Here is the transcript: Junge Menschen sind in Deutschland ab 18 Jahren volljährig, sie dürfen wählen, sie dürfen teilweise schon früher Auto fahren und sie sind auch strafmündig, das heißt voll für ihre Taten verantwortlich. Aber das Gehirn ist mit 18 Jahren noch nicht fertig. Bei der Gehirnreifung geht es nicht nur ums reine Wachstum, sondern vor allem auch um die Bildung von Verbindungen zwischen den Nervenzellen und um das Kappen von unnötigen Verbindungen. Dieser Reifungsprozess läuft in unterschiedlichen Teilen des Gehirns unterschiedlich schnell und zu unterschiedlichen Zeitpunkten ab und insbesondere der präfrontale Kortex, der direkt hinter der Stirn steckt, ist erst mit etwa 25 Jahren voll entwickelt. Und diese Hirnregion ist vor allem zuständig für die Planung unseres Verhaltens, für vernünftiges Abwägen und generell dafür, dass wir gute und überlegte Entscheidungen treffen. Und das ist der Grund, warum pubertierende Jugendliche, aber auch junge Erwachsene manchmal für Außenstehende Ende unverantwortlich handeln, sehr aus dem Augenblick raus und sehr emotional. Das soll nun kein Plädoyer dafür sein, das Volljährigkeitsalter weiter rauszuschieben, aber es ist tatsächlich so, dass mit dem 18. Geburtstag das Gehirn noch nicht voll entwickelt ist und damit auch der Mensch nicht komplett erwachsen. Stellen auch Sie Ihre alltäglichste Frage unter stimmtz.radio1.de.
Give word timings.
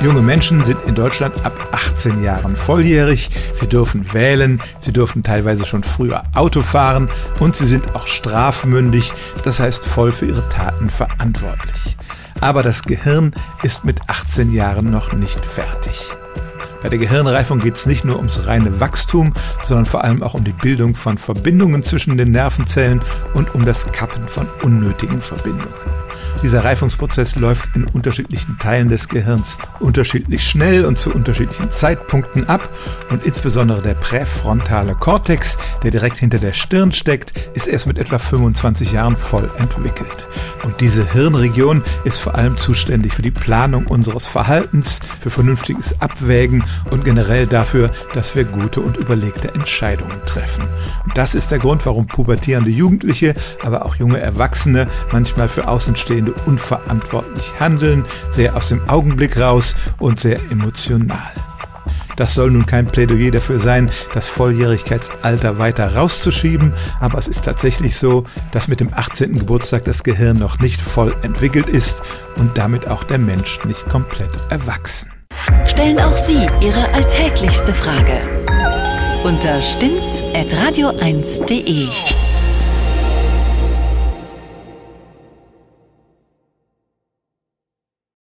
Junge 0.00 0.22
Menschen 0.22 0.64
sind 0.64 0.78
in 0.86 0.94
Deutschland 0.94 1.44
ab 1.44 1.70
18 1.72 2.22
Jahren 2.22 2.54
volljährig, 2.54 3.30
sie 3.52 3.66
dürfen 3.66 4.12
wählen, 4.12 4.62
sie 4.78 4.92
dürfen 4.92 5.24
teilweise 5.24 5.66
schon 5.66 5.82
früher 5.82 6.22
Auto 6.34 6.62
fahren 6.62 7.10
und 7.40 7.56
sie 7.56 7.66
sind 7.66 7.96
auch 7.96 8.06
strafmündig, 8.06 9.12
das 9.42 9.58
heißt 9.58 9.84
voll 9.84 10.12
für 10.12 10.26
ihre 10.26 10.48
Taten 10.50 10.88
verantwortlich. 10.88 11.96
Aber 12.40 12.62
das 12.62 12.84
Gehirn 12.84 13.34
ist 13.64 13.84
mit 13.84 14.00
18 14.06 14.52
Jahren 14.52 14.88
noch 14.92 15.12
nicht 15.12 15.44
fertig. 15.44 16.12
Bei 16.80 16.88
der 16.88 16.98
Gehirnreifung 16.98 17.58
geht 17.58 17.74
es 17.74 17.86
nicht 17.86 18.04
nur 18.04 18.18
ums 18.18 18.46
reine 18.46 18.78
Wachstum, 18.78 19.32
sondern 19.64 19.86
vor 19.86 20.04
allem 20.04 20.22
auch 20.22 20.34
um 20.34 20.44
die 20.44 20.52
Bildung 20.52 20.94
von 20.94 21.18
Verbindungen 21.18 21.82
zwischen 21.82 22.16
den 22.16 22.30
Nervenzellen 22.30 23.00
und 23.34 23.52
um 23.52 23.64
das 23.64 23.90
Kappen 23.90 24.28
von 24.28 24.46
unnötigen 24.62 25.20
Verbindungen. 25.20 25.97
Dieser 26.42 26.64
Reifungsprozess 26.64 27.36
läuft 27.36 27.74
in 27.74 27.84
unterschiedlichen 27.84 28.58
Teilen 28.58 28.88
des 28.88 29.08
Gehirns 29.08 29.58
unterschiedlich 29.80 30.46
schnell 30.46 30.84
und 30.84 30.98
zu 30.98 31.12
unterschiedlichen 31.12 31.70
Zeitpunkten 31.70 32.48
ab 32.48 32.68
und 33.10 33.24
insbesondere 33.24 33.82
der 33.82 33.94
präfrontale 33.94 34.94
Kortex, 34.94 35.58
der 35.82 35.90
direkt 35.90 36.16
hinter 36.16 36.38
der 36.38 36.52
Stirn 36.52 36.92
steckt, 36.92 37.32
ist 37.54 37.66
erst 37.66 37.86
mit 37.86 37.98
etwa 37.98 38.18
25 38.18 38.92
Jahren 38.92 39.16
voll 39.16 39.50
entwickelt. 39.58 40.28
Und 40.64 40.80
diese 40.80 41.10
Hirnregion 41.12 41.82
ist 42.04 42.18
vor 42.18 42.34
allem 42.34 42.56
zuständig 42.56 43.14
für 43.14 43.22
die 43.22 43.30
Planung 43.30 43.86
unseres 43.86 44.26
Verhaltens, 44.26 45.00
für 45.20 45.30
vernünftiges 45.30 46.00
Abwägen 46.00 46.64
und 46.90 47.04
generell 47.04 47.46
dafür, 47.46 47.90
dass 48.14 48.36
wir 48.36 48.44
gute 48.44 48.80
und 48.80 48.96
überlegte 48.96 49.54
Entscheidungen 49.54 50.20
treffen. 50.26 50.64
Und 51.04 51.16
das 51.16 51.34
ist 51.34 51.50
der 51.50 51.58
Grund, 51.58 51.86
warum 51.86 52.06
pubertierende 52.06 52.70
Jugendliche, 52.70 53.34
aber 53.62 53.86
auch 53.86 53.96
junge 53.96 54.20
Erwachsene 54.20 54.88
manchmal 55.12 55.48
für 55.48 55.68
Außenstehende 55.68 56.07
Ende 56.14 56.34
unverantwortlich 56.46 57.52
handeln, 57.58 58.04
sehr 58.30 58.56
aus 58.56 58.68
dem 58.68 58.88
Augenblick 58.88 59.38
raus 59.38 59.76
und 59.98 60.20
sehr 60.20 60.40
emotional. 60.50 61.32
Das 62.16 62.34
soll 62.34 62.50
nun 62.50 62.66
kein 62.66 62.88
Plädoyer 62.88 63.30
dafür 63.30 63.60
sein, 63.60 63.92
das 64.12 64.26
Volljährigkeitsalter 64.26 65.58
weiter 65.58 65.94
rauszuschieben, 65.94 66.74
aber 66.98 67.16
es 67.16 67.28
ist 67.28 67.44
tatsächlich 67.44 67.96
so, 67.96 68.24
dass 68.50 68.66
mit 68.66 68.80
dem 68.80 68.92
18. 68.92 69.38
Geburtstag 69.38 69.84
das 69.84 70.02
Gehirn 70.02 70.36
noch 70.36 70.58
nicht 70.58 70.80
voll 70.80 71.14
entwickelt 71.22 71.68
ist 71.68 72.02
und 72.34 72.58
damit 72.58 72.88
auch 72.88 73.04
der 73.04 73.18
Mensch 73.18 73.60
nicht 73.64 73.88
komplett 73.88 74.32
erwachsen. 74.50 75.12
Stellen 75.64 76.00
auch 76.00 76.26
Sie 76.26 76.48
Ihre 76.60 76.92
alltäglichste 76.92 77.72
Frage 77.72 78.20
unter 79.24 79.60
stimmtz.radio1.de. 79.62 81.88